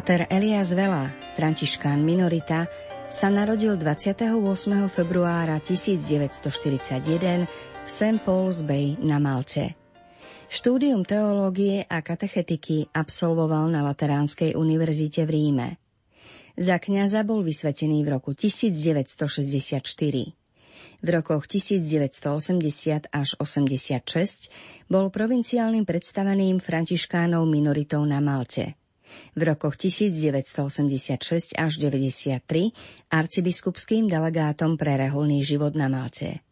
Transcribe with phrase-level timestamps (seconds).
[0.00, 2.72] Páter Elias Vela, františkán minorita,
[3.12, 4.32] sa narodil 28.
[4.88, 8.16] februára 1941 v St.
[8.24, 9.76] Paul's Bay na Malte.
[10.48, 15.76] Štúdium teológie a katechetiky absolvoval na Lateránskej univerzite v Ríme.
[16.56, 19.84] Za kňaza bol vysvetený v roku 1964.
[21.04, 24.48] V rokoch 1980 až 86
[24.88, 28.79] bol provinciálnym predstaveným františkánov minoritou na Malte.
[29.32, 32.42] V rokoch 1986 až 93
[33.08, 36.42] arcibiskupským delegátom pre reholný život na Malte.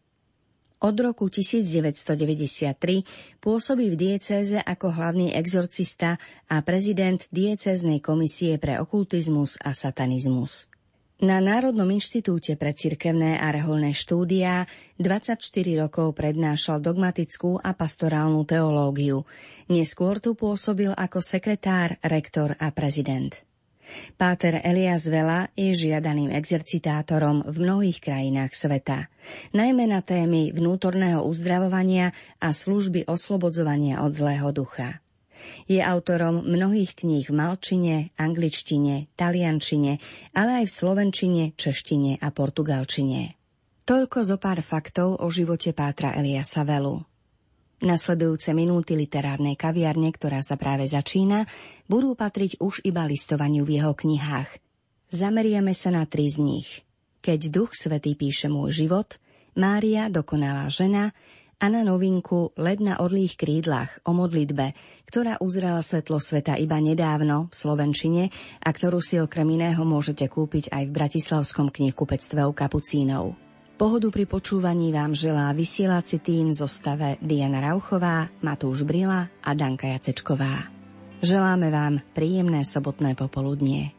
[0.79, 6.15] Od roku 1993 pôsobí v diecéze ako hlavný exorcista
[6.47, 10.71] a prezident diecéznej komisie pre okultizmus a satanizmus.
[11.19, 14.63] Na Národnom inštitúte pre cirkevné a reholné štúdia
[15.03, 15.35] 24
[15.75, 19.27] rokov prednášal dogmatickú a pastorálnu teológiu.
[19.67, 23.35] Neskôr tu pôsobil ako sekretár, rektor a prezident.
[24.15, 29.11] Páter Elias Vela je žiadaným exercitátorom v mnohých krajinách sveta,
[29.51, 35.03] najmä na témy vnútorného uzdravovania a služby oslobodzovania od zlého ducha.
[35.65, 39.99] Je autorom mnohých kníh v malčine, angličtine, taliančine,
[40.33, 43.39] ale aj v slovenčine, češtine a portugalčine.
[43.87, 47.01] Toľko zo pár faktov o živote Pátra Eliasa Velu.
[47.79, 51.47] Nasledujúce minúty literárnej kaviarne, ktorá sa práve začína,
[51.87, 54.51] budú patriť už iba listovaniu v jeho knihách.
[55.09, 56.69] Zamerieme sa na tri z nich.
[57.23, 59.15] Keď Duch Svetý píše môj život,
[59.57, 61.15] Mária, dokonalá žena
[61.59, 67.51] a na novinku Led na orlých krídlach o modlitbe, ktorá uzrela svetlo sveta iba nedávno
[67.51, 68.23] v Slovenčine
[68.63, 73.35] a ktorú si okrem iného môžete kúpiť aj v Bratislavskom knihkupectve u Kapucínov.
[73.79, 80.67] Pohodu pri počúvaní vám želá vysielací tým zostave Diana Rauchová, Matúš Brila a Danka Jacečková.
[81.19, 83.98] Želáme vám príjemné sobotné popoludnie.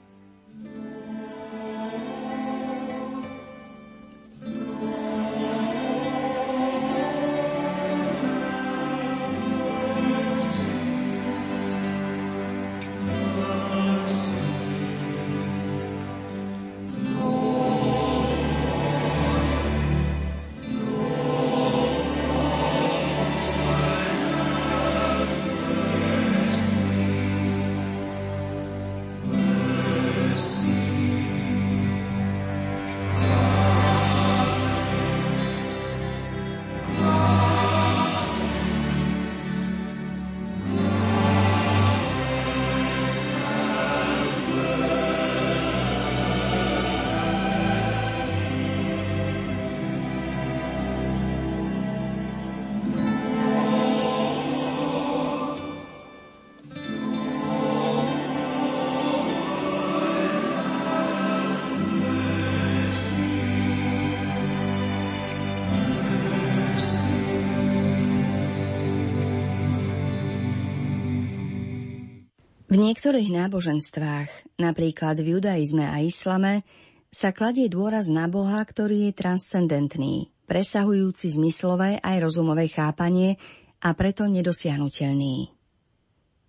[72.90, 76.66] Niektorých náboženstvách, napríklad v judaizme a islame,
[77.14, 83.38] sa kladie dôraz na Boha, ktorý je transcendentný, presahujúci zmyslové aj rozumové chápanie
[83.78, 85.54] a preto nedosiahnutelný.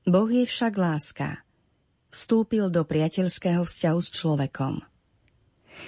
[0.09, 1.45] Boh je však láska.
[2.09, 4.81] Vstúpil do priateľského vzťahu s človekom.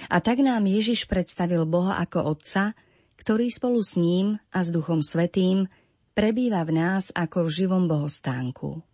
[0.06, 2.78] A tak nám Ježiš predstavil Boha ako Otca,
[3.18, 5.66] ktorý spolu s ním a s Duchom Svetým
[6.14, 8.93] prebýva v nás ako v živom bohostánku.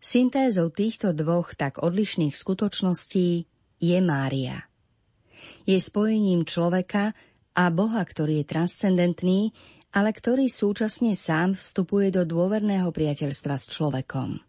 [0.00, 3.44] Syntézou týchto dvoch tak odlišných skutočností
[3.84, 4.64] je Mária.
[5.68, 7.12] Je spojením človeka
[7.52, 9.40] a Boha, ktorý je transcendentný,
[9.92, 14.40] ale ktorý súčasne sám vstupuje do dôverného priateľstva s človekom.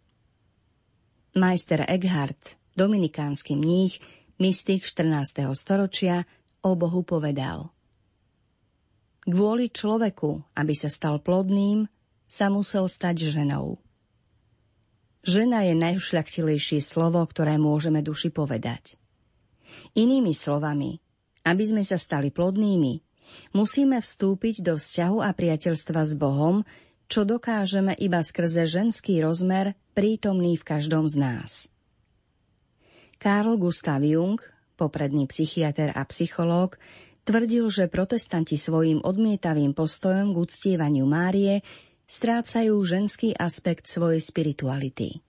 [1.36, 4.00] Majster Eckhart, dominikánsky mních,
[4.40, 5.52] mystik 14.
[5.52, 6.24] storočia,
[6.64, 7.76] o Bohu povedal
[9.28, 11.92] Kvôli človeku, aby sa stal plodným,
[12.24, 13.84] sa musel stať ženou.
[15.22, 18.98] Žena je najšľachtilejšie slovo, ktoré môžeme duši povedať.
[19.94, 20.98] Inými slovami,
[21.46, 22.94] aby sme sa stali plodnými,
[23.54, 26.66] musíme vstúpiť do vzťahu a priateľstva s Bohom,
[27.12, 31.52] čo dokážeme iba skrze ženský rozmer prítomný v každom z nás.
[33.22, 34.42] Karl Gustav Jung,
[34.74, 36.82] popredný psychiatr a psychológ,
[37.22, 41.62] tvrdil, že protestanti svojim odmietavým postojom k uctievaniu Márie
[42.12, 45.24] strácajú ženský aspekt svojej spirituality.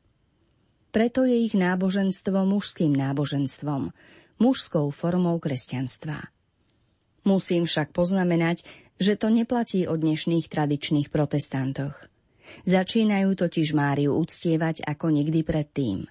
[0.91, 3.95] Preto je ich náboženstvo mužským náboženstvom,
[4.43, 6.27] mužskou formou kresťanstva.
[7.23, 8.67] Musím však poznamenať,
[8.99, 11.95] že to neplatí o dnešných tradičných protestantoch.
[12.67, 16.11] Začínajú totiž Máriu uctievať ako nikdy predtým.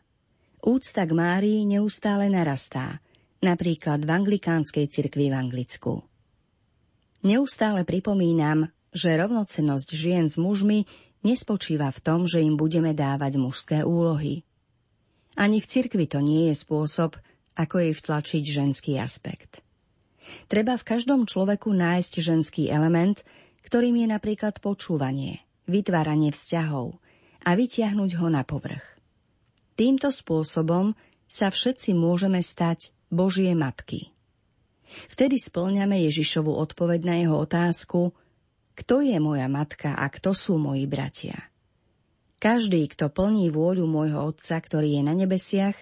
[0.64, 3.04] Úcta k Márii neustále narastá,
[3.44, 5.94] napríklad v anglikánskej cirkvi v Anglicku.
[7.28, 10.86] Neustále pripomínam, že rovnocenosť žien s mužmi
[11.24, 14.44] nespočíva v tom, že im budeme dávať mužské úlohy.
[15.40, 17.16] Ani v cirkvi to nie je spôsob,
[17.56, 19.64] ako jej vtlačiť ženský aspekt.
[20.48, 23.24] Treba v každom človeku nájsť ženský element,
[23.64, 27.00] ktorým je napríklad počúvanie, vytváranie vzťahov
[27.48, 28.84] a vytiahnuť ho na povrch.
[29.80, 30.94] Týmto spôsobom
[31.26, 34.12] sa všetci môžeme stať Božie matky.
[35.08, 38.12] Vtedy splňame Ježišovu odpoveď na jeho otázku,
[38.82, 41.38] kto je moja matka a kto sú moji bratia.
[42.42, 45.78] Každý, kto plní vôľu môjho Otca, ktorý je na nebesiach,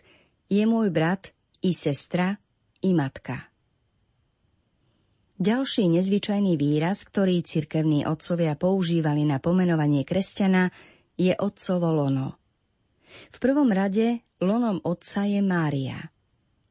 [0.51, 1.31] je môj brat
[1.63, 2.35] i sestra
[2.83, 3.47] i matka.
[5.39, 10.67] Ďalší nezvyčajný výraz, ktorý cirkevní otcovia používali na pomenovanie kresťana,
[11.15, 12.35] je otcovo lono.
[13.31, 16.11] V prvom rade lonom otca je Mária.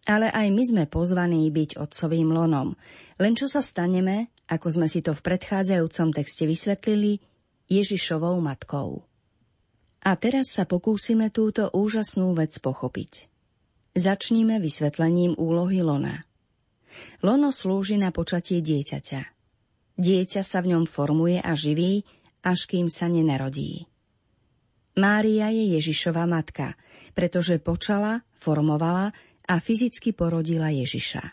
[0.08, 2.72] Ale aj my sme pozvaní byť otcovým lonom.
[3.20, 7.20] Len čo sa staneme, ako sme si to v predchádzajúcom texte vysvetlili,
[7.68, 9.04] Ježišovou matkou.
[10.00, 13.28] A teraz sa pokúsime túto úžasnú vec pochopiť.
[13.92, 16.24] Začníme vysvetlením úlohy lona.
[17.20, 19.22] Lono slúži na počatie dieťaťa.
[19.98, 22.08] Dieťa sa v ňom formuje a živí,
[22.40, 23.84] až kým sa nenarodí.
[24.98, 26.74] Mária je Ježišova matka,
[27.14, 29.14] pretože počala, formovala
[29.48, 31.32] a fyzicky porodila Ježiša.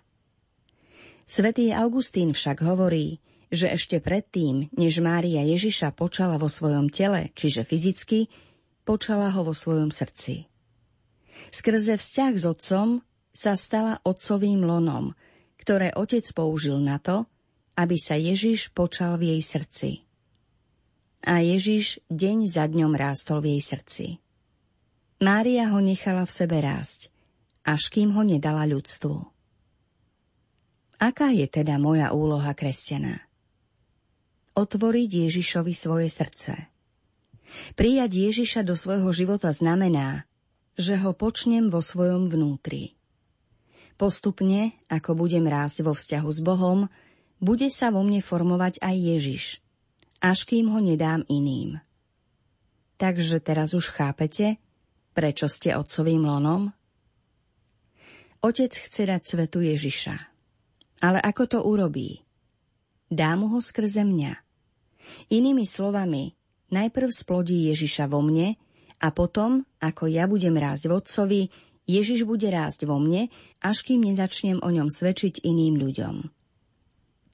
[1.27, 3.19] Svetý Augustín však hovorí,
[3.51, 8.31] že ešte predtým, než Mária Ježiša počala vo svojom tele, čiže fyzicky,
[8.87, 10.47] počala ho vo svojom srdci.
[11.51, 12.87] Skrze vzťah s otcom
[13.35, 15.11] sa stala otcovým lonom,
[15.59, 17.27] ktoré otec použil na to,
[17.75, 20.05] aby sa Ježiš počal v jej srdci
[21.25, 24.05] a Ježiš deň za dňom rástol v jej srdci.
[25.25, 27.09] Mária ho nechala v sebe rásť,
[27.65, 29.17] až kým ho nedala ľudstvu.
[31.01, 33.25] Aká je teda moja úloha kresťana?
[34.55, 36.71] Otvoriť Ježišovi svoje srdce.
[37.75, 40.23] Prijať Ježiša do svojho života znamená,
[40.79, 42.95] že ho počnem vo svojom vnútri.
[43.99, 46.87] Postupne, ako budem rásť vo vzťahu s Bohom,
[47.43, 49.45] bude sa vo mne formovať aj Ježiš–
[50.25, 51.77] až kým ho nedám iným.
[52.97, 54.57] Takže teraz už chápete,
[55.13, 56.73] prečo ste otcovým lonom?
[58.45, 60.15] Otec chce dať svetu Ježiša.
[61.01, 62.21] Ale ako to urobí?
[63.09, 64.37] Dá mu ho skrze mňa.
[65.33, 66.37] Inými slovami,
[66.69, 68.53] najprv splodí Ježiša vo mne
[69.01, 71.41] a potom, ako ja budem rásť v Otcovi,
[71.89, 76.15] Ježiš bude rásť vo mne, až kým nezačnem o ňom svedčiť iným ľuďom.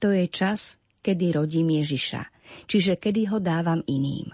[0.00, 2.32] To je čas, kedy rodím Ježiša
[2.66, 4.32] čiže kedy ho dávam iným.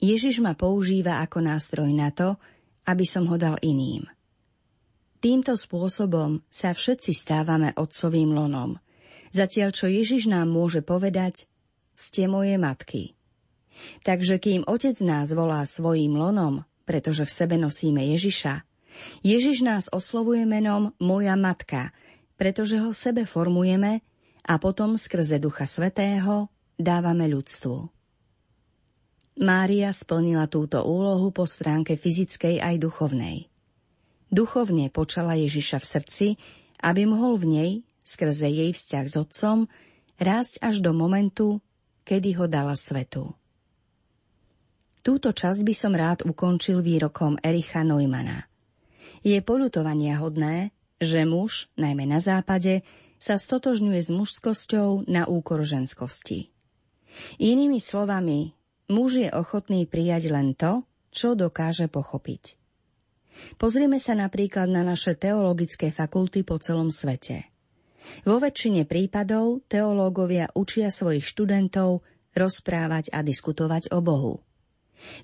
[0.00, 2.40] Ježiš ma používa ako nástroj na to,
[2.88, 4.08] aby som ho dal iným.
[5.20, 8.80] Týmto spôsobom sa všetci stávame otcovým lonom,
[9.28, 11.44] zatiaľ čo Ježiš nám môže povedať,
[11.92, 13.12] ste moje matky.
[14.00, 18.64] Takže kým otec nás volá svojím lonom, pretože v sebe nosíme Ježiša,
[19.20, 21.92] Ježiš nás oslovuje menom moja matka,
[22.40, 24.00] pretože ho sebe formujeme
[24.48, 26.48] a potom skrze Ducha Svetého
[26.80, 27.92] dávame ľudstvu.
[29.44, 33.49] Mária splnila túto úlohu po stránke fyzickej aj duchovnej.
[34.30, 36.26] Duchovne počala Ježiša v srdci,
[36.78, 37.70] aby mohol v nej,
[38.06, 39.66] skrze jej vzťah s otcom,
[40.22, 41.58] rásť až do momentu,
[42.06, 43.34] kedy ho dala svetu.
[45.02, 48.46] Túto časť by som rád ukončil výrokom Ericha Neumana.
[49.26, 50.70] Je polutovania hodné,
[51.00, 52.86] že muž, najmä na západe,
[53.18, 56.52] sa stotožňuje s mužskosťou na úkor ženskosti.
[57.40, 58.54] Inými slovami,
[58.92, 62.59] muž je ochotný prijať len to, čo dokáže pochopiť.
[63.56, 67.50] Pozrime sa napríklad na naše teologické fakulty po celom svete.
[68.24, 72.00] Vo väčšine prípadov teológovia učia svojich študentov
[72.32, 74.34] rozprávať a diskutovať o Bohu.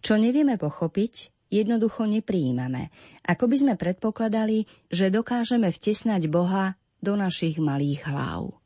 [0.01, 2.91] Čo nevieme pochopiť, jednoducho nepríjmame,
[3.25, 8.57] ako by sme predpokladali, že dokážeme vtesnať Boha do našich malých hlav.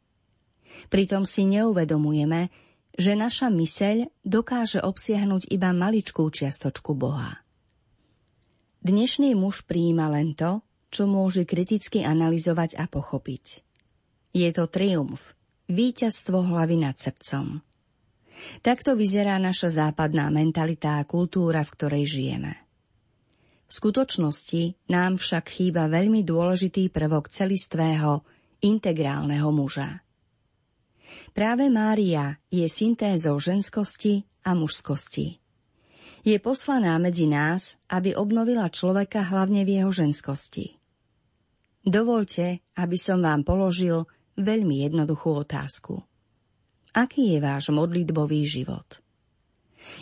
[0.88, 2.48] Pritom si neuvedomujeme,
[2.94, 7.42] že naša myseľ dokáže obsiahnuť iba maličkú čiastočku Boha.
[8.80, 13.60] Dnešný muž prijíma len to, čo môže kriticky analyzovať a pochopiť.
[14.32, 15.36] Je to triumf,
[15.68, 17.60] víťazstvo hlavy nad srdcom.
[18.64, 22.52] Takto vyzerá naša západná mentalita a kultúra, v ktorej žijeme.
[23.68, 28.24] V skutočnosti nám však chýba veľmi dôležitý prvok celistvého,
[28.64, 30.00] integrálneho muža.
[31.36, 35.36] Práve Mária je syntézou ženskosti a mužskosti.
[36.20, 40.76] Je poslaná medzi nás, aby obnovila človeka hlavne v jeho ženskosti.
[41.80, 44.04] Dovolte, aby som vám položil
[44.36, 46.04] veľmi jednoduchú otázku.
[46.92, 49.00] Aký je váš modlitbový život?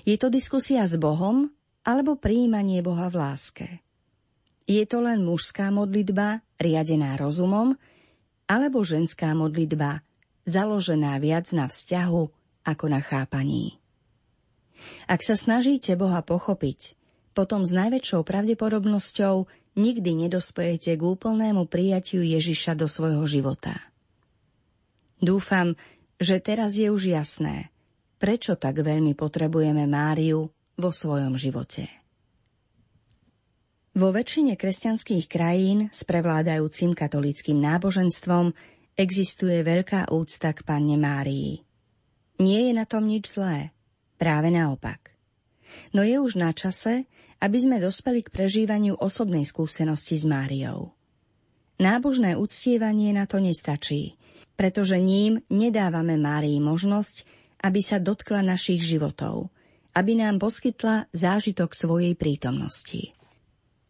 [0.03, 1.55] Je to diskusia s Bohom
[1.87, 3.69] alebo príjmanie Boha v láske?
[4.69, 7.79] Je to len mužská modlitba, riadená rozumom,
[8.45, 10.05] alebo ženská modlitba,
[10.45, 12.23] založená viac na vzťahu
[12.69, 13.81] ako na chápaní?
[15.11, 16.99] Ak sa snažíte Boha pochopiť,
[17.37, 19.47] potom s najväčšou pravdepodobnosťou
[19.79, 23.79] nikdy nedospojete k úplnému prijatiu Ježiša do svojho života.
[25.23, 25.79] Dúfam,
[26.19, 27.71] že teraz je už jasné,
[28.19, 31.87] prečo tak veľmi potrebujeme Máriu vo svojom živote.
[33.99, 38.55] Vo väčšine kresťanských krajín s prevládajúcim katolickým náboženstvom
[38.95, 41.67] existuje veľká úcta k Panne Márii.
[42.39, 43.75] Nie je na tom nič zlé,
[44.19, 45.15] práve naopak.
[45.95, 47.07] No je už na čase,
[47.39, 50.93] aby sme dospeli k prežívaniu osobnej skúsenosti s Máriou.
[51.79, 54.19] Nábožné uctievanie na to nestačí,
[54.59, 57.23] pretože ním nedávame Márii možnosť,
[57.63, 59.55] aby sa dotkla našich životov,
[59.95, 63.15] aby nám poskytla zážitok svojej prítomnosti.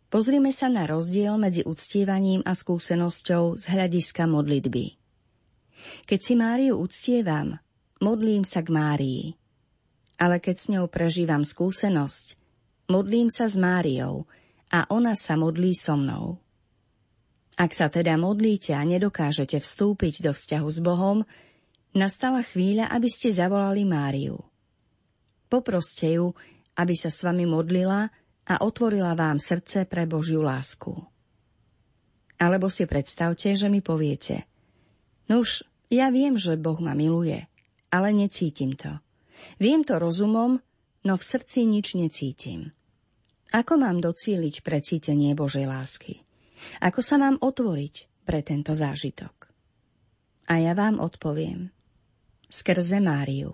[0.08, 4.96] Pozrime sa na rozdiel medzi uctievaním a skúsenosťou z hľadiska modlitby.
[6.08, 7.60] Keď si Máriu uctievam,
[8.00, 9.24] modlím sa k Márii.
[10.18, 12.34] Ale keď s ňou prežívam skúsenosť,
[12.90, 14.26] modlím sa s Máriou
[14.68, 16.42] a ona sa modlí so mnou.
[17.58, 21.26] Ak sa teda modlíte a nedokážete vstúpiť do vzťahu s Bohom,
[21.94, 24.38] nastala chvíľa, aby ste zavolali Máriu.
[25.50, 26.34] Poproste ju,
[26.78, 28.06] aby sa s vami modlila
[28.46, 30.94] a otvorila vám srdce pre Božiu lásku.
[32.38, 34.46] Alebo si predstavte, že mi poviete,
[35.26, 37.42] no už ja viem, že Boh ma miluje,
[37.90, 39.02] ale necítim to.
[39.58, 40.62] Viem to rozumom,
[41.04, 42.72] no v srdci nič necítim.
[43.48, 46.20] Ako mám docíliť precítenie Božej lásky?
[46.84, 49.48] Ako sa mám otvoriť pre tento zážitok?
[50.52, 51.72] A ja vám odpoviem.
[52.48, 53.52] Skrze Máriu.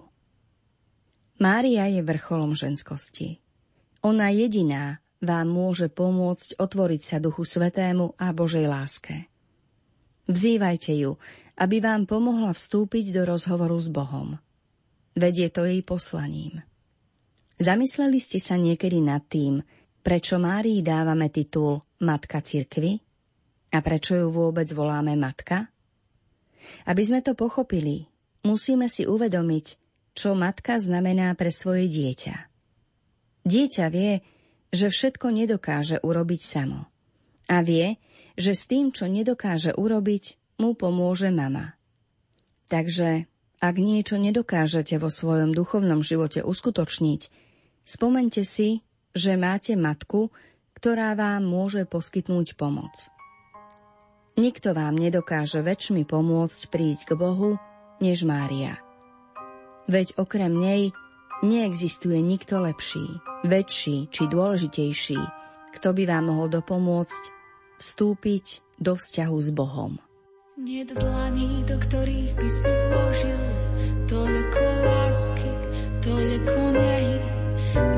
[1.39, 3.43] Mária je vrcholom ženskosti.
[4.07, 9.27] Ona jediná vám môže pomôcť otvoriť sa Duchu Svetému a Božej láske.
[10.31, 11.19] Vzývajte ju,
[11.59, 14.39] aby vám pomohla vstúpiť do rozhovoru s Bohom.
[15.15, 16.63] Vedie to jej poslaním.
[17.55, 19.63] Zamysleli ste sa niekedy nad tým,
[20.03, 22.99] prečo Márii dávame titul Matka cirkvy?
[23.75, 25.71] A prečo ju vôbec voláme Matka?
[26.91, 28.11] Aby sme to pochopili,
[28.43, 29.67] musíme si uvedomiť,
[30.15, 32.37] čo matka znamená pre svoje dieťa.
[33.45, 34.23] Dieťa vie,
[34.71, 36.87] že všetko nedokáže urobiť samo.
[37.51, 37.99] A vie,
[38.39, 41.77] že s tým, čo nedokáže urobiť, mu pomôže mama.
[42.71, 43.29] Takže,
[43.65, 47.33] ak niečo nedokážete vo svojom duchovnom živote uskutočniť,
[47.89, 48.85] spomente si,
[49.17, 50.29] že máte matku,
[50.77, 53.09] ktorá vám môže poskytnúť pomoc.
[54.37, 57.57] Nikto vám nedokáže väčšmi pomôcť prísť k Bohu,
[58.05, 58.77] než Mária.
[59.89, 60.93] Veď okrem nej
[61.41, 65.21] neexistuje nikto lepší väčší či dôležitejší,
[65.77, 67.23] kto by vám mohol dopomôcť
[67.77, 70.01] vstúpiť do vzťahu s Bohom.
[70.55, 73.43] Nie dlaní, do ktorých by si vložil
[74.07, 75.51] toľko lásky,
[75.99, 77.19] toľko nehy.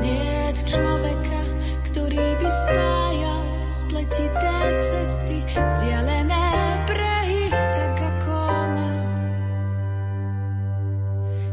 [0.01, 1.41] Nie človeka,
[1.85, 6.45] ktorý by spájal spletité cesty, vzdialené
[6.89, 8.89] brehy, tak ako ona.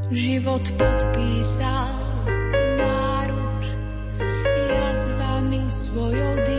[0.09, 2.05] Život podpísal
[5.95, 6.54] svojou dýkou,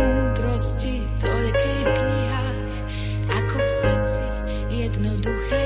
[0.00, 2.58] múdrosti toľkej v knihách,
[3.28, 4.24] ako v srdci
[4.72, 5.59] jednoduchej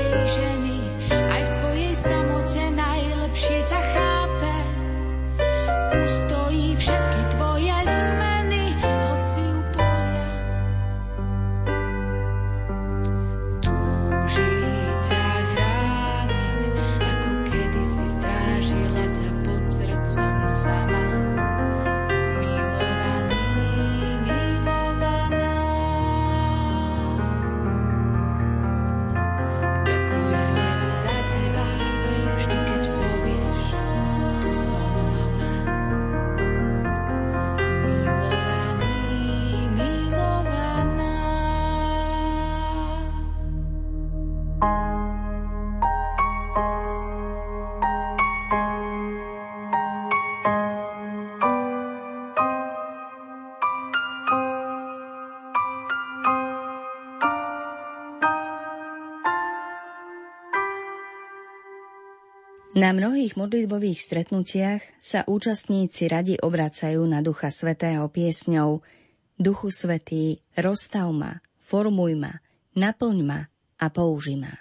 [62.75, 68.83] Na mnohých modlitbových stretnutiach sa účastníci radi obracajú na Ducha Svetého piesňou
[69.39, 72.35] Duchu Svetý, rozstav ma, formuj ma,
[72.75, 73.47] naplň ma
[73.79, 74.51] a použi ma.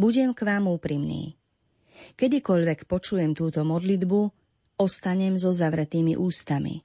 [0.00, 1.36] Budem k vám úprimný.
[2.16, 4.20] Kedykoľvek počujem túto modlitbu,
[4.80, 6.80] ostanem so zavretými ústami,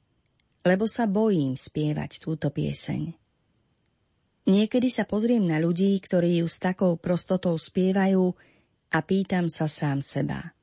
[0.68, 3.16] lebo sa bojím spievať túto pieseň.
[4.52, 8.36] Niekedy sa pozriem na ľudí, ktorí ju s takou prostotou spievajú,
[8.90, 10.54] a pýtam sa sám seba.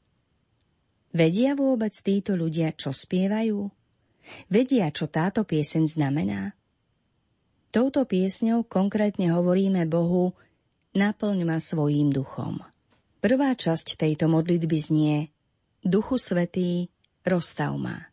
[1.15, 3.71] Vedia vôbec títo ľudia, čo spievajú?
[4.51, 6.53] Vedia, čo táto pieseň znamená?
[7.71, 10.35] Touto piesňou konkrétne hovoríme Bohu,
[10.97, 12.61] naplň ma svojím duchom.
[13.23, 15.17] Prvá časť tejto modlitby znie
[15.87, 16.91] Duchu Svetý,
[17.23, 18.11] rozstav ma.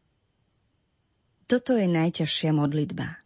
[1.49, 3.23] Toto je najťažšia modlitba.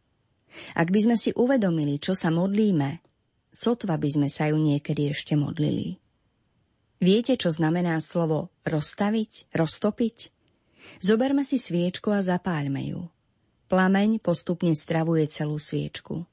[0.74, 3.04] Ak by sme si uvedomili, čo sa modlíme,
[3.54, 6.02] sotva by sme sa ju niekedy ešte modlili.
[6.98, 10.34] Viete, čo znamená slovo rozstaviť, roztopiť?
[10.98, 13.02] Zoberme si sviečku a zapáľme ju.
[13.70, 16.26] Plameň postupne stravuje celú sviečku.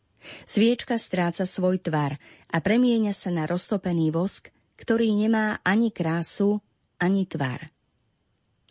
[0.48, 2.16] Sviečka stráca svoj tvar
[2.48, 4.48] a premieňa sa na roztopený vosk,
[4.80, 6.64] ktorý nemá ani krásu,
[6.96, 7.68] ani tvar.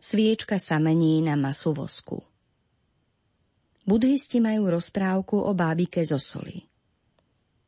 [0.02, 2.26] Sviečka sa mení na masu vosku.
[3.84, 6.66] Budhisti majú rozprávku o bábike zo soli.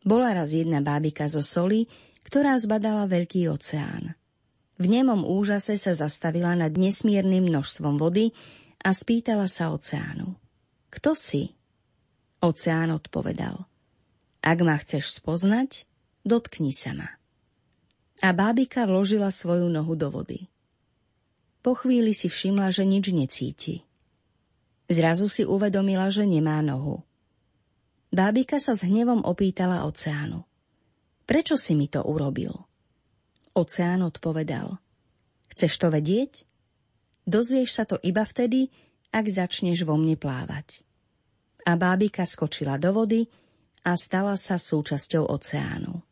[0.02, 1.86] Bola raz jedna bábika zo soli,
[2.26, 4.18] ktorá zbadala veľký oceán.
[4.76, 8.36] V nemom úžase sa zastavila nad nesmiernym množstvom vody
[8.84, 10.36] a spýtala sa oceánu.
[10.92, 11.56] Kto si?
[12.44, 13.64] Oceán odpovedal.
[14.44, 15.88] Ak ma chceš spoznať,
[16.28, 17.10] dotkni sa ma.
[18.20, 20.52] A bábika vložila svoju nohu do vody.
[21.66, 23.82] Po chvíli si všimla, že nič necíti.
[24.86, 27.02] Zrazu si uvedomila, že nemá nohu.
[28.14, 30.46] Bábika sa s hnevom opýtala oceánu.
[31.26, 32.54] Prečo si mi to urobil?
[33.58, 34.78] Oceán odpovedal.
[35.50, 36.46] Chceš to vedieť?
[37.26, 38.70] Dozvieš sa to iba vtedy,
[39.10, 40.86] ak začneš vo mne plávať.
[41.66, 43.26] A bábika skočila do vody
[43.82, 46.06] a stala sa súčasťou oceánu.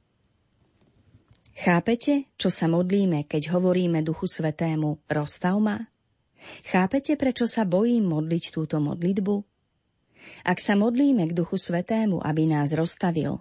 [1.53, 5.77] Chápete, čo sa modlíme, keď hovoríme Duchu Svetému rozstav ma?
[6.65, 9.35] Chápete, prečo sa bojím modliť túto modlitbu?
[10.49, 13.37] Ak sa modlíme k Duchu Svetému, aby nás rozstavil,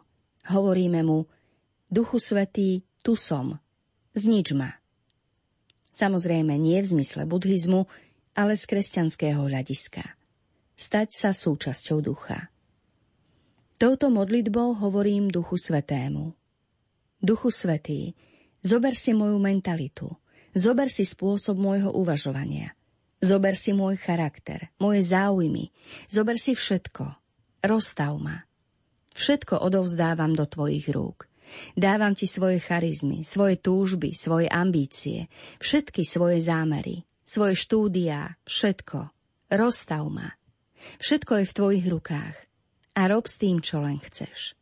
[0.52, 1.24] hovoríme mu
[1.92, 3.60] Duchu Svetý, tu som,
[4.16, 4.80] znič ma.
[5.92, 7.84] Samozrejme nie v zmysle buddhizmu,
[8.32, 10.00] ale z kresťanského hľadiska.
[10.72, 12.48] Stať sa súčasťou ducha.
[13.76, 16.32] Touto modlitbou hovorím Duchu Svetému.
[17.20, 18.16] Duchu Svetý,
[18.64, 20.08] zober si moju mentalitu,
[20.56, 22.72] zober si spôsob môjho uvažovania,
[23.20, 25.68] zober si môj charakter, moje záujmy,
[26.08, 27.04] zober si všetko,
[27.68, 28.48] rozstav ma.
[29.12, 31.28] Všetko odovzdávam do tvojich rúk.
[31.74, 39.10] Dávam ti svoje charizmy, svoje túžby, svoje ambície, všetky svoje zámery, svoje štúdia, všetko.
[39.52, 40.32] Rozstav ma.
[40.98, 42.36] Všetko je v tvojich rukách.
[42.92, 44.56] A rob s tým, čo len chceš.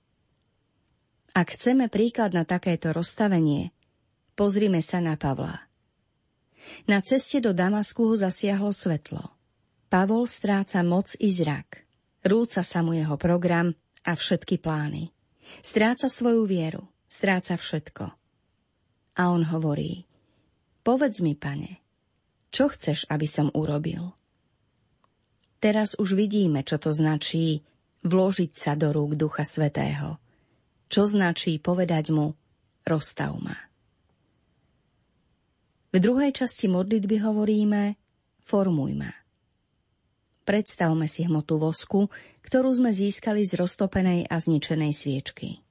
[1.35, 3.71] Ak chceme príklad na takéto rozstavenie,
[4.35, 5.71] pozrime sa na Pavla.
[6.87, 9.35] Na ceste do Damasku ho zasiahlo svetlo.
[9.91, 11.87] Pavol stráca moc i zrak.
[12.23, 13.75] Rúca sa mu jeho program
[14.07, 15.11] a všetky plány.
[15.59, 18.05] Stráca svoju vieru, stráca všetko.
[19.19, 20.07] A on hovorí,
[20.87, 21.83] povedz mi, pane,
[22.55, 24.15] čo chceš, aby som urobil?
[25.61, 27.61] Teraz už vidíme, čo to značí
[28.01, 30.17] vložiť sa do rúk Ducha Svetého.
[30.89, 32.33] Čo značí povedať mu,
[32.89, 33.55] rozstav ma.
[35.91, 37.99] V druhej časti modlitby hovoríme,
[38.41, 39.20] formuj ma.
[40.51, 42.11] Predstavme si hmotu vosku,
[42.43, 45.63] ktorú sme získali z roztopenej a zničenej sviečky.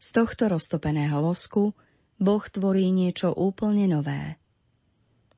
[0.00, 1.76] Z tohto roztopeného vosku
[2.16, 4.40] Boh tvorí niečo úplne nové.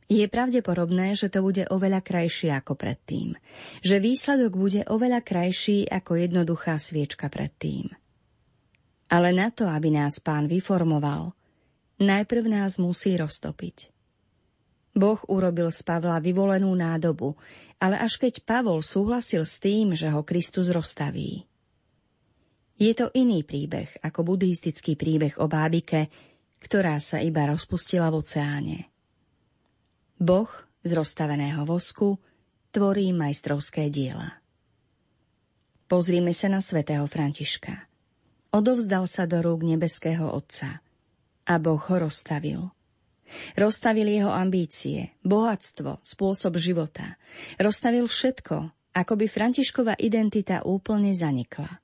[0.07, 3.35] Je pravdepodobné, že to bude oveľa krajšie ako predtým.
[3.83, 7.91] Že výsledok bude oveľa krajší ako jednoduchá sviečka predtým.
[9.11, 11.35] Ale na to, aby nás pán vyformoval,
[11.99, 13.91] najprv nás musí roztopiť.
[14.93, 17.33] Boh urobil z Pavla vyvolenú nádobu,
[17.83, 21.43] ale až keď Pavol súhlasil s tým, že ho Kristus rozstaví.
[22.79, 26.07] Je to iný príbeh ako buddhistický príbeh o bábike,
[26.63, 28.79] ktorá sa iba rozpustila v oceáne.
[30.15, 30.51] Boh
[30.87, 32.23] z rozstaveného vosku
[32.71, 34.39] tvorí majstrovské diela.
[35.91, 37.91] Pozrime sa na svätého Františka.
[38.55, 40.79] Odovzdal sa do rúk nebeského Otca
[41.43, 42.71] a Boh ho rozstavil–
[43.57, 47.17] Rozstavil jeho ambície, bohatstvo, spôsob života.
[47.57, 48.57] Rozstavil všetko,
[48.93, 51.81] ako by Františkova identita úplne zanikla.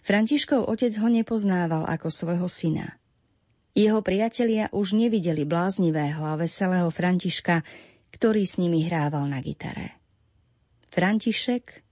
[0.00, 2.96] Františkov otec ho nepoznával ako svojho syna.
[3.74, 7.66] Jeho priatelia už nevideli bláznivého a veselého Františka,
[8.14, 9.98] ktorý s nimi hrával na gitare.
[10.94, 11.82] František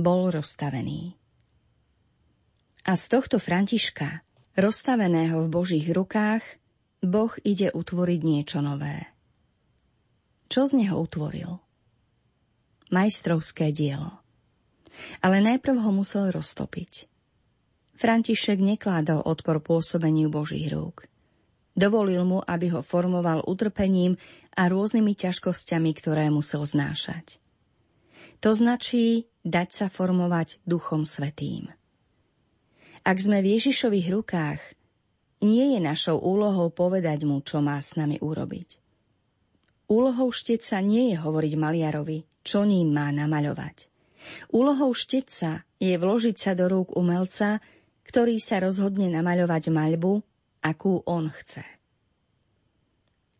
[0.00, 1.12] bol rozstavený.
[2.88, 4.24] A z tohto Františka,
[4.56, 6.40] rozstaveného v Božích rukách,
[7.04, 9.04] Boh ide utvoriť niečo nové.
[10.46, 11.58] Čo z neho utvoril?
[12.88, 14.22] Majstrovské dielo.
[15.20, 17.10] Ale najprv ho musel roztopiť.
[17.96, 21.08] František nekládal odpor pôsobeniu Božích rúk.
[21.76, 24.16] Dovolil mu, aby ho formoval utrpením
[24.56, 27.36] a rôznymi ťažkosťami, ktoré musel znášať.
[28.40, 31.72] To značí dať sa formovať Duchom Svetým.
[33.04, 34.60] Ak sme v Ježišových rukách,
[35.46, 38.82] nie je našou úlohou povedať mu, čo má s nami urobiť.
[39.86, 43.86] Úlohou šteca nie je hovoriť maliarovi, čo ním má namaľovať.
[44.50, 47.62] Úlohou šteca je vložiť sa do rúk umelca,
[48.02, 50.18] ktorý sa rozhodne namaľovať maľbu,
[50.66, 51.62] akú on chce.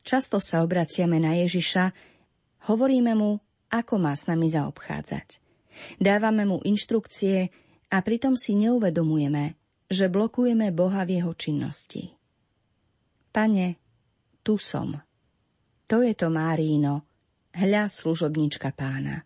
[0.06, 1.90] Často sa obraciame na Ježiša,
[2.70, 3.42] hovoríme mu,
[3.74, 5.42] ako má s nami zaobchádzať.
[5.98, 7.50] Dávame mu inštrukcie
[7.90, 12.10] a pritom si neuvedomujeme, že blokujeme Boha v jeho činnosti.
[13.30, 13.78] Pane,
[14.42, 14.94] tu som.
[15.86, 17.06] To je to Márino,
[17.54, 19.22] hľa služobnička pána.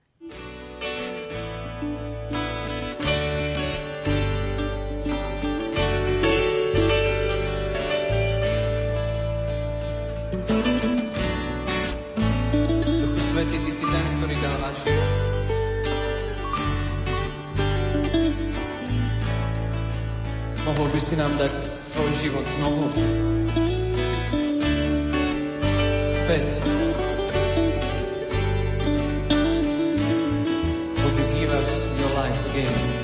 [20.80, 21.52] Mohol by si nám dať
[21.92, 22.88] svoj život znovu.
[26.08, 26.48] Späť.
[31.04, 32.99] Would you give us your life again?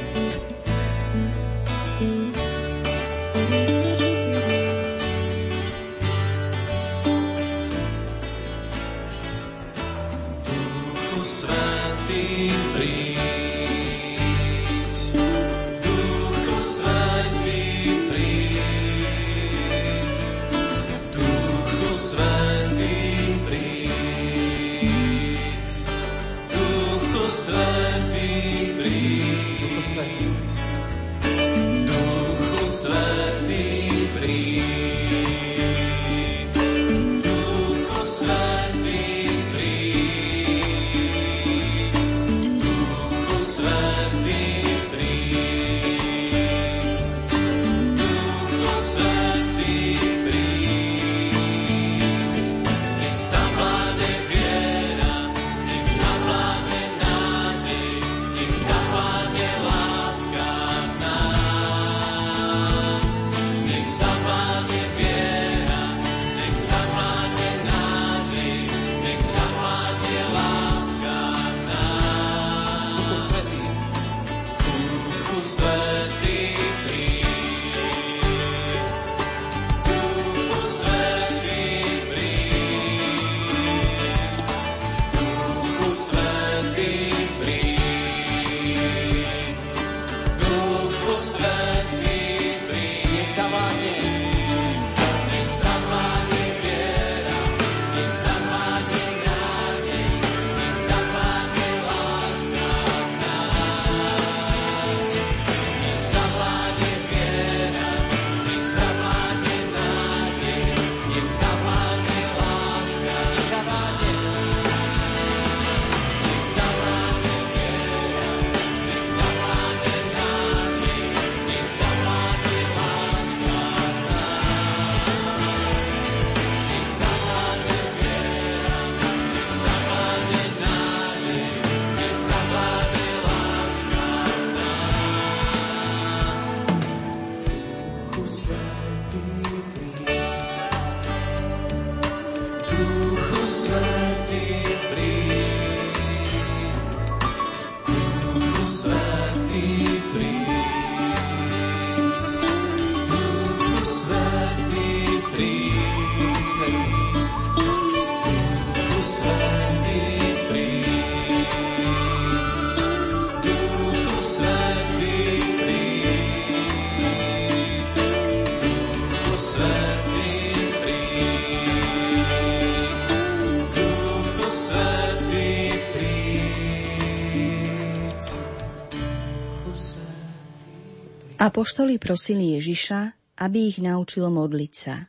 [181.37, 183.13] Apoštoli prosili Ježiša,
[183.45, 185.05] aby ich naučil modliť sa.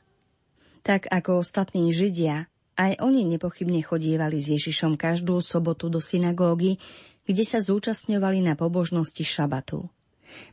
[0.83, 6.83] Tak ako ostatní Židia, aj oni nepochybne chodievali s Ježišom každú sobotu do synagógy,
[7.23, 9.87] kde sa zúčastňovali na pobožnosti šabatu.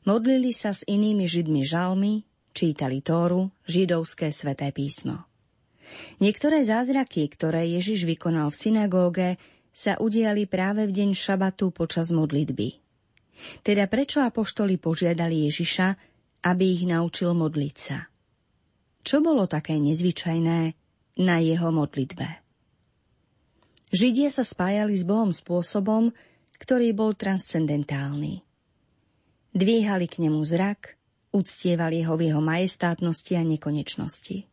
[0.06, 2.22] Modlili sa s inými Židmi žalmy,
[2.54, 5.26] čítali Tóru, židovské sveté písmo.
[6.22, 9.28] Niektoré zázraky, ktoré Ježiš vykonal v synagóge,
[9.74, 12.83] sa udiali práve v deň šabatu počas modlitby.
[13.60, 15.88] Teda prečo apoštoli požiadali Ježiša,
[16.44, 18.08] aby ich naučil modliť sa?
[19.04, 20.60] Čo bolo také nezvyčajné
[21.20, 22.28] na jeho modlitbe?
[23.94, 26.10] Židia sa spájali s Bohom spôsobom,
[26.58, 28.42] ktorý bol transcendentálny.
[29.54, 30.98] Dvíhali k nemu zrak,
[31.30, 34.50] uctievali ho v jeho majestátnosti a nekonečnosti.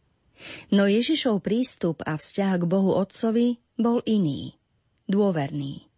[0.73, 4.57] No Ježišov prístup a vzťah k Bohu Otcovi bol iný,
[5.09, 5.89] dôverný.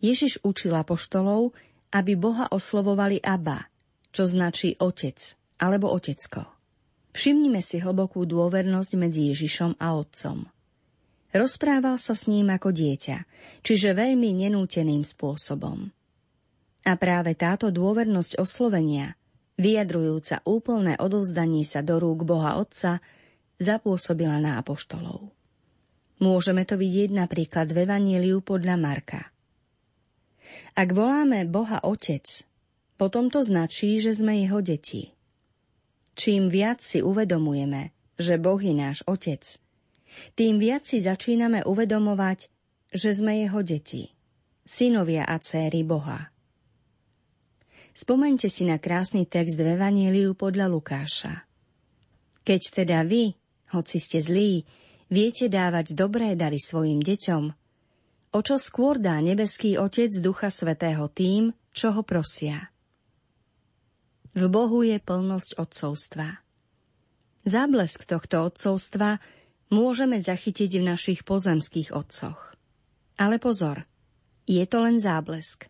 [0.00, 1.56] Ježiš učil apoštolov,
[1.92, 3.68] aby Boha oslovovali Abba,
[4.12, 5.16] čo značí otec
[5.58, 6.48] alebo otecko.
[7.12, 10.46] Všimnime si hlbokú dôvernosť medzi Ježišom a Otcom.
[11.34, 13.18] Rozprával sa s ním ako dieťa,
[13.60, 15.92] čiže veľmi nenúteným spôsobom.
[16.88, 19.18] A práve táto dôvernosť oslovenia,
[19.60, 23.04] vyjadrujúca úplné odovzdanie sa do rúk Boha Otca,
[23.60, 25.28] zapôsobila na apoštolov.
[26.18, 29.30] Môžeme to vidieť napríklad v Evangeliu podľa Marka.
[30.74, 32.24] Ak voláme Boha Otec,
[32.98, 35.14] potom to značí, že sme jeho deti.
[36.18, 39.44] Čím viac si uvedomujeme, že Boh je náš Otec,
[40.34, 42.48] tým viac si začíname uvedomovať,
[42.90, 44.10] že sme jeho deti,
[44.64, 46.32] synovia a céry Boha.
[47.92, 51.44] Spomeňte si na krásny text v Evangeliu podľa Lukáša.
[52.46, 53.34] Keď teda vy,
[53.74, 54.62] hoci ste zlí,
[55.10, 57.42] viete dávať dobré dary svojim deťom,
[58.32, 62.68] o čo skôr dá nebeský Otec Ducha Svetého tým, čo ho prosia.
[64.36, 66.44] V Bohu je plnosť odcovstva.
[67.48, 69.18] Záblesk tohto odcovstva
[69.72, 72.54] môžeme zachytiť v našich pozemských otcoch.
[73.18, 73.88] Ale pozor,
[74.44, 75.66] je to len záblesk.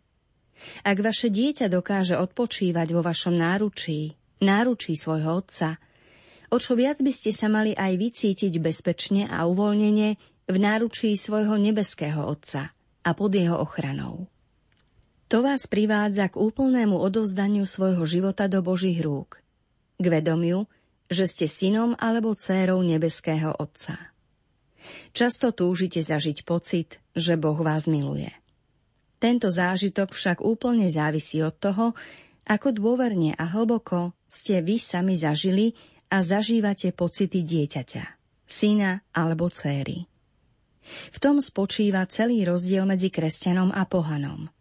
[0.82, 5.78] Ak vaše dieťa dokáže odpočívať vo vašom náručí, náručí svojho otca,
[6.50, 10.18] o čo viac by ste sa mali aj vycítiť bezpečne a uvoľnenie
[10.48, 12.72] v náručí svojho nebeského Otca
[13.04, 14.32] a pod jeho ochranou.
[15.28, 19.44] To vás privádza k úplnému odovzdaniu svojho života do Božích rúk,
[20.00, 20.64] k vedomiu,
[21.12, 24.16] že ste synom alebo dcérou nebeského Otca.
[25.12, 28.32] Často túžite zažiť pocit, že Boh vás miluje.
[29.20, 31.92] Tento zážitok však úplne závisí od toho,
[32.48, 35.76] ako dôverne a hlboko ste vy sami zažili
[36.08, 38.04] a zažívate pocity dieťaťa,
[38.48, 40.08] syna alebo céry.
[41.10, 44.46] V tom spočíva celý rozdiel medzi kresťanom a pohanom–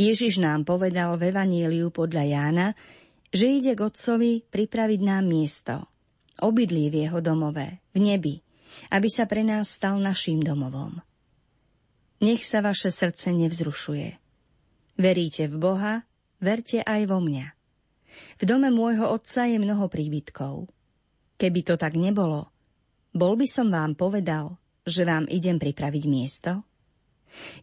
[0.00, 2.66] Ježiš nám povedal v Evaníliu podľa Jána,
[3.28, 5.88] že ide k Otcovi pripraviť nám miesto,
[6.40, 8.40] obydlí v jeho domove, v nebi,
[8.88, 10.96] aby sa pre nás stal naším domovom.
[12.24, 14.16] Nech sa vaše srdce nevzrušuje.
[14.96, 15.94] Veríte v Boha,
[16.40, 17.46] verte aj vo mňa.
[18.40, 20.68] V dome môjho otca je mnoho príbytkov.
[21.36, 22.48] Keby to tak nebolo,
[23.12, 26.66] bol by som vám povedal, že vám idem pripraviť miesto?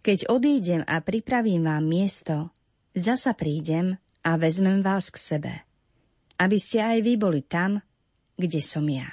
[0.01, 2.49] Keď odídem a pripravím vám miesto,
[2.97, 3.93] zasa prídem
[4.25, 5.53] a vezmem vás k sebe,
[6.41, 7.77] aby ste aj vy boli tam,
[8.33, 9.07] kde som ja.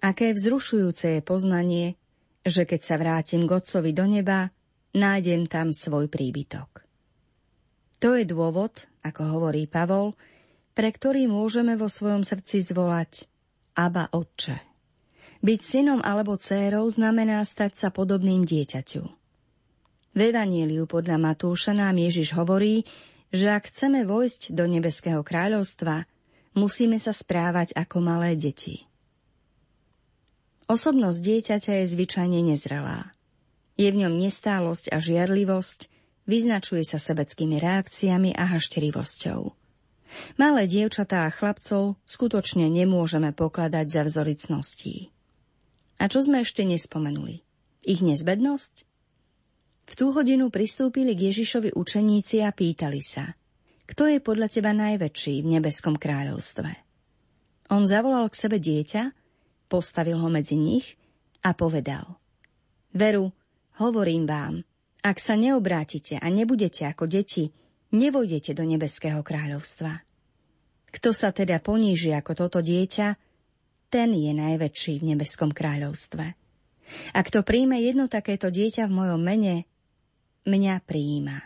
[0.00, 2.00] Aké vzrušujúce je poznanie,
[2.40, 4.48] že keď sa vrátim k Otcovi do neba,
[4.96, 6.88] nájdem tam svoj príbytok.
[8.00, 10.16] To je dôvod, ako hovorí Pavol,
[10.72, 13.28] pre ktorý môžeme vo svojom srdci zvolať
[13.76, 14.69] Aba Otče.
[15.40, 19.02] Byť synom alebo dcérou znamená stať sa podobným dieťaťu.
[20.10, 22.84] V Evanieliu podľa Matúša nám Ježiš hovorí,
[23.30, 26.04] že ak chceme vojsť do nebeského kráľovstva,
[26.58, 28.84] musíme sa správať ako malé deti.
[30.66, 33.14] Osobnosť dieťaťa je zvyčajne nezrelá.
[33.80, 35.88] Je v ňom nestálosť a žiarlivosť,
[36.28, 39.40] vyznačuje sa sebeckými reakciami a hašterivosťou.
[40.36, 45.14] Malé dievčatá a chlapcov skutočne nemôžeme pokladať za vzoricností.
[46.00, 47.44] A čo sme ešte nespomenuli?
[47.84, 48.88] Ich nezbednosť?
[49.84, 53.36] V tú hodinu pristúpili k Ježišovi učeníci a pýtali sa,
[53.84, 56.70] kto je podľa teba najväčší v nebeskom kráľovstve?
[57.74, 59.12] On zavolal k sebe dieťa,
[59.68, 60.96] postavil ho medzi nich
[61.44, 62.16] a povedal
[62.96, 63.34] Veru,
[63.82, 64.54] hovorím vám,
[65.04, 67.50] ak sa neobrátite a nebudete ako deti,
[67.92, 70.00] nevojdete do nebeského kráľovstva.
[70.90, 73.29] Kto sa teda poníži ako toto dieťa,
[73.90, 76.38] ten je najväčší v nebeskom kráľovstve.
[77.14, 79.66] A kto príjme jedno takéto dieťa v mojom mene,
[80.46, 81.38] mňa prijíma.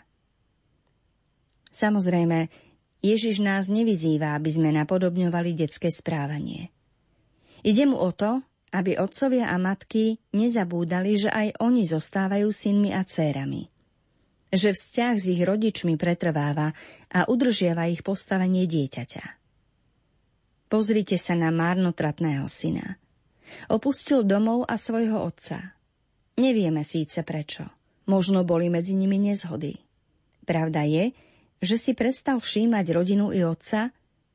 [1.75, 2.49] Samozrejme,
[3.05, 6.73] Ježiš nás nevyzýva, aby sme napodobňovali detské správanie.
[7.61, 8.41] Ide mu o to,
[8.73, 13.69] aby otcovia a matky nezabúdali, že aj oni zostávajú synmi a dcérami.
[14.55, 16.73] Že vzťah s ich rodičmi pretrváva
[17.11, 19.44] a udržiava ich postavenie dieťaťa.
[20.69, 22.97] Pozrite sa na márnotratného syna.
[23.69, 25.77] Opustil domov a svojho otca.
[26.41, 27.69] Nevieme síce prečo.
[28.11, 29.79] Možno boli medzi nimi nezhody.
[30.45, 31.15] Pravda je,
[31.65, 33.95] že si prestal všímať rodinu i otca,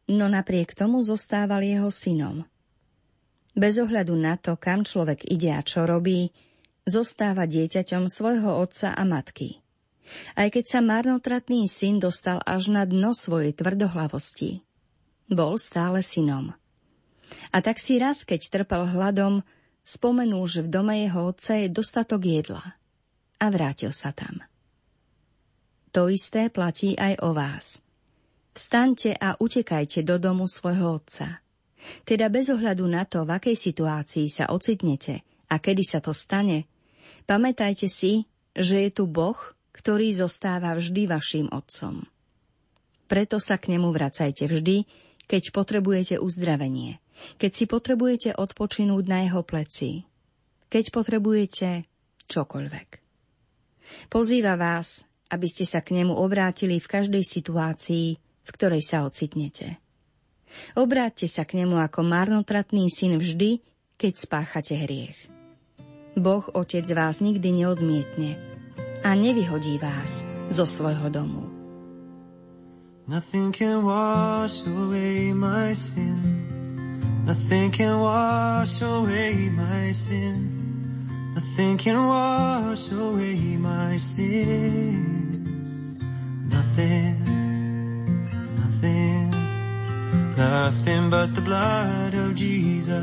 [0.10, 2.50] no napriek tomu zostával jeho synom.
[3.54, 6.34] Bez ohľadu na to, kam človek ide a čo robí,
[6.88, 9.62] zostáva dieťaťom svojho otca a matky.
[10.34, 14.66] Aj keď sa marnotratný syn dostal až na dno svojej tvrdohlavosti,
[15.30, 16.52] bol stále synom.
[17.54, 19.46] A tak si raz, keď trpel hladom,
[19.86, 22.78] spomenul, že v dome jeho otca je dostatok jedla.
[23.40, 24.44] A vrátil sa tam.
[25.94, 27.82] To isté platí aj o vás.
[28.54, 31.42] Vstaňte a utekajte do domu svojho otca.
[32.04, 36.68] Teda bez ohľadu na to, v akej situácii sa ocitnete a kedy sa to stane,
[37.24, 39.38] pamätajte si, že je tu Boh,
[39.72, 42.04] ktorý zostáva vždy vašim otcom.
[43.10, 44.86] Preto sa k nemu vracajte vždy,
[45.30, 46.98] keď potrebujete uzdravenie,
[47.38, 50.10] keď si potrebujete odpočinúť na jeho pleci,
[50.74, 51.86] keď potrebujete
[52.26, 52.90] čokoľvek.
[54.10, 59.78] Pozýva vás, aby ste sa k nemu obrátili v každej situácii, v ktorej sa ocitnete.
[60.74, 63.62] Obráťte sa k nemu ako marnotratný syn vždy,
[64.02, 65.30] keď spáchate hriech.
[66.18, 68.42] Boh Otec vás nikdy neodmietne
[69.06, 71.59] a nevyhodí vás zo svojho domu.
[73.10, 77.26] Nothing can wash away my sin.
[77.26, 81.34] Nothing can wash away my sin.
[81.34, 85.58] Nothing can wash away my sin.
[86.50, 87.16] Nothing,
[88.60, 89.32] nothing.
[90.38, 92.94] Nothing but the blood of Jesus.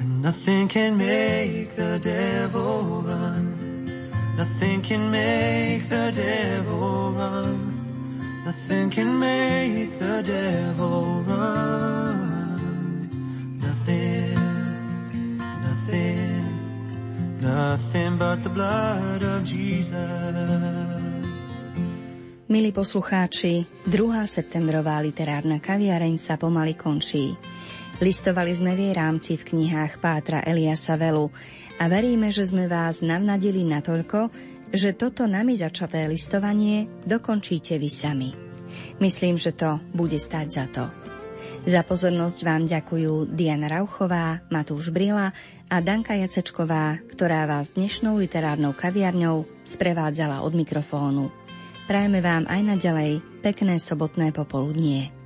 [0.00, 3.49] And nothing can make the devil run.
[4.36, 7.80] Nothing can make the devil run.
[8.46, 12.18] Nothing can make the devil run.
[13.60, 14.34] Nothing,
[15.38, 16.42] nothing,
[17.40, 19.98] nothing but the blood of Jesus.
[22.50, 24.26] Milí poslucháči, 2.
[24.26, 27.38] septembrová literárna kaviareň sa pomaly končí.
[28.00, 31.28] Listovali sme v rámci v knihách Pátra Eliasa Velu
[31.76, 34.32] a veríme, že sme vás navnadili natoľko,
[34.72, 38.32] že toto nami začaté listovanie dokončíte vy sami.
[39.04, 40.88] Myslím, že to bude stať za to.
[41.68, 45.36] Za pozornosť vám ďakujú Diana Rauchová, Matúš Brila
[45.68, 51.28] a Danka Jacečková, ktorá vás dnešnou literárnou kaviarňou sprevádzala od mikrofónu.
[51.84, 55.19] Prajeme vám aj naďalej pekné sobotné popoludnie.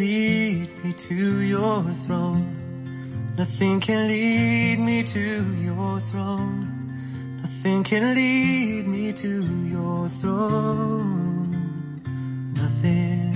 [0.00, 2.44] Lead me to your throne.
[3.36, 5.24] Nothing can lead me to
[5.66, 6.58] your throne.
[7.42, 9.32] Nothing can lead me to
[9.74, 11.50] your throne.
[12.56, 13.32] nothing,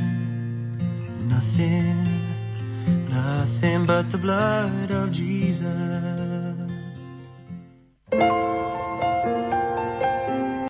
[1.28, 1.96] nothing
[3.10, 6.34] nothing but the blood of Jesus.